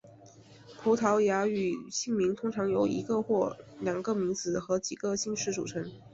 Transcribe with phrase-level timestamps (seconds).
[0.81, 5.91] 葡萄牙语姓名通常由一个或两个名字和几个姓氏组成。